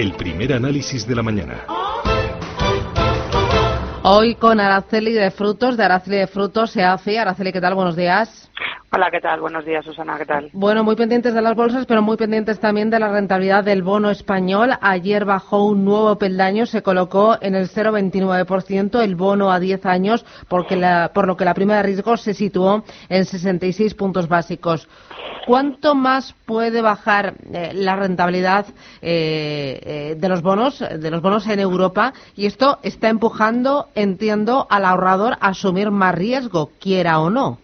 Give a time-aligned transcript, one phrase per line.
[0.00, 1.66] El primer análisis de la mañana.
[4.02, 7.18] Hoy con Araceli de Frutos, de Araceli de Frutos, se hace.
[7.18, 7.74] Araceli, ¿qué tal?
[7.74, 8.50] Buenos días.
[8.92, 9.40] Hola, ¿qué tal?
[9.40, 10.50] Buenos días, Susana, ¿qué tal?
[10.52, 14.10] Bueno, muy pendientes de las bolsas, pero muy pendientes también de la rentabilidad del bono
[14.10, 14.72] español.
[14.80, 20.26] Ayer bajó un nuevo peldaño, se colocó en el 0,29% el bono a 10 años,
[20.48, 24.88] porque la, por lo que la prima de riesgo se situó en 66 puntos básicos.
[25.46, 28.66] ¿Cuánto más puede bajar eh, la rentabilidad
[29.02, 32.12] eh, eh, de los bonos, de los bonos en Europa?
[32.34, 37.58] Y esto está empujando, entiendo, al ahorrador a asumir más riesgo, quiera o no.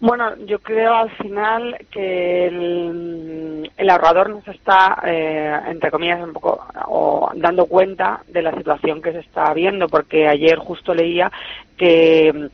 [0.00, 6.64] Bueno, yo creo al final que el, ahorrador nos está, eh, entre comillas, un poco
[6.86, 11.32] o, dando cuenta de la situación que se está viendo, porque ayer justo leía
[11.76, 12.48] que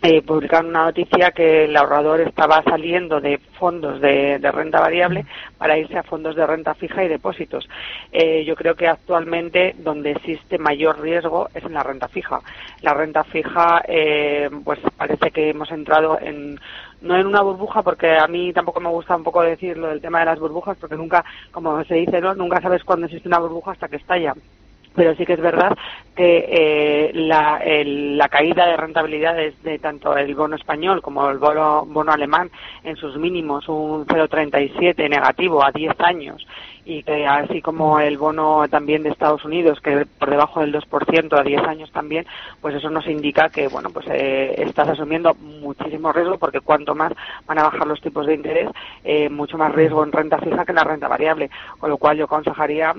[0.00, 5.76] eh, publicaron una noticia que el ahorrador estaba saliendo de fondos de, renta variable para
[5.76, 7.68] irse a fondos de renta fija y depósitos.
[8.12, 12.40] Eh, yo creo que actualmente donde existe mayor riesgo es en la renta fija.
[12.82, 16.60] La renta fija, eh, pues parece que hemos entrado en
[17.00, 20.20] no en una burbuja porque a mí tampoco me gusta un poco decirlo del tema
[20.20, 22.34] de las burbujas porque nunca, como se dice, ¿no?
[22.34, 24.34] nunca sabes cuándo existe una burbuja hasta que estalla
[24.94, 25.76] pero sí que es verdad
[26.16, 31.86] que eh, la, la, caída de rentabilidades de tanto el bono español como el bono,
[31.86, 32.50] bono alemán
[32.82, 36.44] en sus mínimos, un 0,37 negativo a 10 años,
[36.88, 41.38] y que así como el bono también de Estados Unidos, que por debajo del 2%
[41.38, 42.26] a 10 años también,
[42.62, 47.12] pues eso nos indica que, bueno, pues eh, estás asumiendo muchísimo riesgo porque cuanto más
[47.46, 48.70] van a bajar los tipos de interés,
[49.04, 52.16] eh, mucho más riesgo en renta fija que en la renta variable, con lo cual
[52.16, 52.94] yo aconsejaría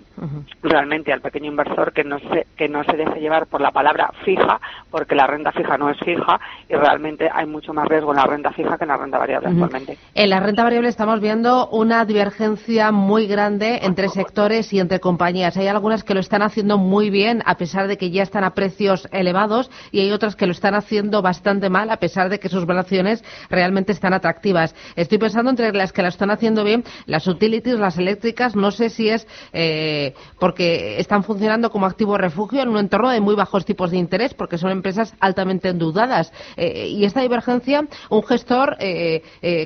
[0.62, 4.12] realmente al pequeño inversor que no se que no se deje llevar por la palabra
[4.26, 4.60] fija,
[4.92, 8.26] porque la renta fija no es fija y realmente hay mucho más riesgo en la
[8.26, 9.98] renta fija que en la renta variable actualmente.
[10.14, 15.58] En la renta variable estamos viendo una divergencia muy grande entre sectores y entre compañías.
[15.58, 18.52] Hay algunas que lo están haciendo muy bien a pesar de que ya están a
[18.52, 22.50] precios elevados y hay otras que lo están haciendo bastante mal a pesar de que
[22.50, 24.76] sus valuaciones realmente están atractivas.
[24.96, 28.90] Estoy pensando entre las que lo están haciendo bien, las utilities, las eléctricas, no sé
[28.90, 33.66] si es eh, porque están funcionando como activo refugio en un entorno de muy bajos
[33.66, 36.32] tipos de interés porque son empresas altamente endeudadas.
[36.58, 39.22] Eh, y esta divergencia, un gestor, eh,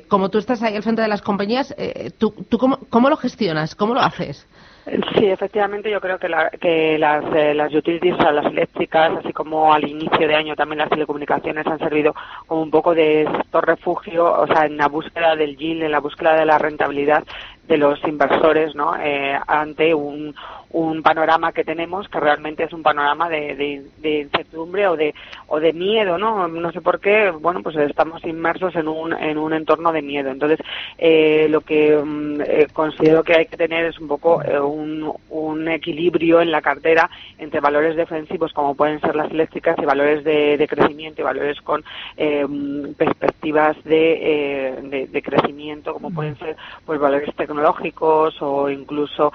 [0.08, 1.75] como tú estás ahí al frente de las compañías,
[2.18, 3.75] ¿tú, tú cómo, cómo, lo gestionas?
[3.75, 4.47] ¿Cómo lo haces?
[4.86, 6.28] Sí, efectivamente, yo creo que,
[6.59, 10.90] que las, eh, las utilities, las eléctricas, así como al inicio de año también las
[10.90, 12.14] telecomunicaciones han servido
[12.47, 16.02] como un poco de sector refugio, o sea, en la búsqueda del yield, en la
[16.02, 17.24] búsqueda de la rentabilidad
[17.68, 18.96] de los inversores, ¿no?
[18.97, 20.35] Eh, ante un,
[20.74, 25.13] un panorama que tenemos que realmente es un panorama de, de, incertidumbre o de
[25.47, 29.38] o de miedo no no sé por qué bueno pues estamos inmersos en un en
[29.38, 30.59] un entorno de miedo entonces
[30.97, 35.13] eh, lo que mm, eh, considero que hay que tener es un poco eh, un,
[35.29, 40.24] un, equilibrio en la cartera entre valores defensivos como pueden ser las eléctricas y valores
[40.24, 41.84] de, de crecimiento y valores con
[42.18, 46.56] mm, perspectivas de, de, crecimiento como pueden ser
[46.86, 49.32] pues valores tecnológicos o incluso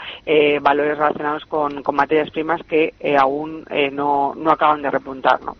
[0.60, 5.40] valores relacionados con, materias primas que eh, aún eh, no, no acaban de repuntar.
[5.42, 5.56] ¿no?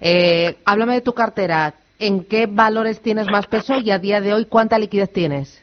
[0.00, 1.74] Eh, háblame de tu cartera.
[1.98, 5.62] ¿En qué valores tienes más peso y a día de hoy cuánta liquidez tienes?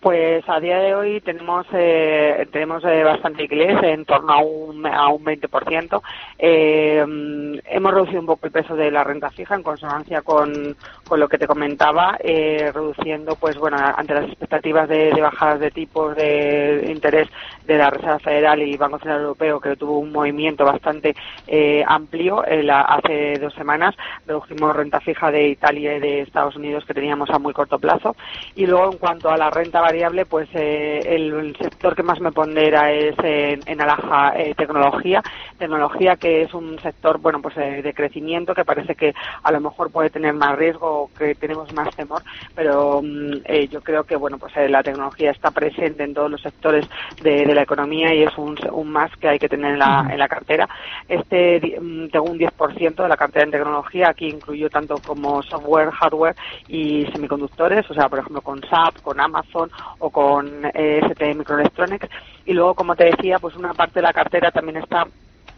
[0.00, 4.86] Pues a día de hoy tenemos eh, tenemos eh, bastante liquidez, en torno a un,
[4.86, 6.00] a un 20%.
[6.38, 10.76] Eh, hemos reducido un poco el peso de la renta fija en consonancia con,
[11.06, 15.58] con lo que te comentaba, eh, reduciendo, pues bueno, ante las expectativas de, de, bajadas
[15.58, 17.28] de tipos de interés
[17.66, 21.16] de la Reserva Federal y Banco Central Europeo, que tuvo un movimiento bastante
[21.48, 23.96] eh, amplio la, hace dos semanas,
[24.26, 28.14] redujimos renta fija de Italia y de Estados Unidos que teníamos a muy corto plazo.
[28.54, 32.30] Y luego, en cuanto a la renta variable, pues eh, el, sector que más me
[32.30, 35.22] pondera es en, en Alaja eh, Tecnología.
[35.56, 39.60] Tecnología que es un sector, bueno, pues eh, de crecimiento que parece que a lo
[39.60, 42.22] mejor puede tener más riesgo o que tenemos más temor,
[42.54, 46.86] pero mm, yo creo que, bueno, pues la tecnología está presente en todos los sectores
[47.22, 50.18] de, la economía y es un, un, más que hay que tener en la, en
[50.18, 50.68] la cartera.
[51.08, 55.90] Este, mm, tengo un 10% de la cartera en tecnología, aquí incluyo tanto como software,
[55.92, 56.36] hardware
[56.68, 62.08] y semiconductores, o sea, por ejemplo, con SAP, con Amazon o con eh, ST Microelectronics.
[62.46, 65.06] Y luego, como te decía, pues una parte de la cartera también está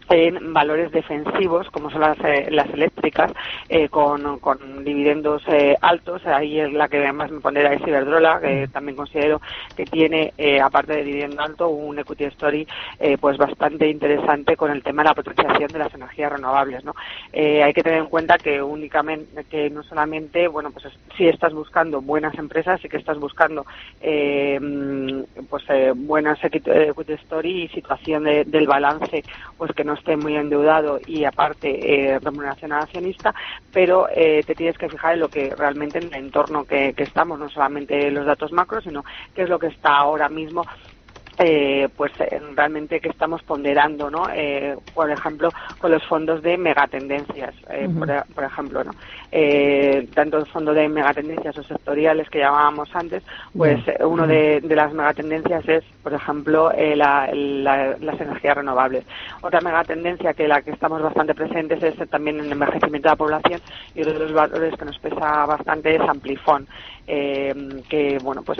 [0.09, 3.31] en valores defensivos, como son las, eh, las eléctricas,
[3.69, 6.25] eh, con, con, dividendos eh, altos.
[6.25, 8.71] Ahí es la que más me pondera es Iberdrola, que mm.
[8.71, 9.41] también considero
[9.75, 12.67] que tiene, aparte de dividendo alto, un equity story
[13.19, 16.83] pues bastante interesante con el tema de la potenciación de las energías renovables.
[16.83, 16.93] ¿no?
[17.33, 20.85] hay que tener en cuenta que únicamente, que no solamente, bueno, pues
[21.17, 23.65] si estás buscando buenas empresas, sí que estás buscando
[24.01, 25.63] pues
[25.95, 29.23] buenas equity story y situación del balance,
[29.57, 31.69] pues que no esté muy endeudado y aparte
[32.13, 33.33] eh, remuneración al accionista,
[33.71, 37.03] pero eh, te tienes que fijar en lo que realmente en el entorno que, que
[37.03, 39.03] estamos, no solamente los datos macro, sino
[39.35, 40.63] qué es lo que está ahora mismo
[41.43, 44.27] eh, pues eh, realmente que estamos ponderando, ¿no?
[44.33, 45.49] Eh, por ejemplo,
[45.79, 47.89] con los fondos de megatendencias, eh,
[48.35, 48.91] por, ejemplo, ¿no?
[50.13, 53.23] tanto el fondo de megatendencias o sectoriales que llamábamos antes,
[53.55, 59.05] pues uno de, de, las megatendencias es, por ejemplo, la, las energías renovables.
[59.41, 63.61] Otra megatendencia que la que estamos bastante presentes es también el envejecimiento de la población
[63.95, 66.67] y uno de los valores que nos pesa bastante es Amplifon,
[67.07, 68.59] que bueno, pues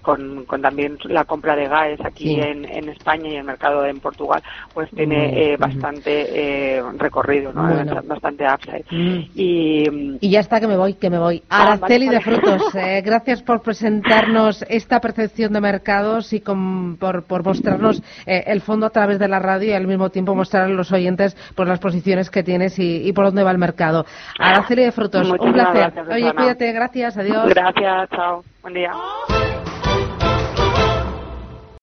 [0.00, 4.00] con, con también la compra de GAES aquí en, en, España y el mercado en
[4.00, 4.42] Portugal,
[4.72, 7.62] pues tiene eh, bastante eh, recorrido, ¿no?
[8.04, 8.84] bastante upside.
[8.90, 9.30] Mm.
[9.34, 11.42] Y, y, ya está, que me voy, que me voy.
[11.50, 17.24] Ah, Araceli de Frutos, eh, gracias por presentarnos esta percepción de mercados y con, por,
[17.24, 20.68] por mostrarnos el fondo a través de la radio y al mismo tiempo mostrar a
[20.68, 24.06] los oyentes por las posiciones que tienes y, y por dónde va el mercado.
[24.38, 25.92] Araceli de Frutos, un placer.
[26.10, 27.48] Oye, cuídate, gracias, adiós.
[27.48, 28.42] Gracias, chao.
[28.62, 28.92] Buen día.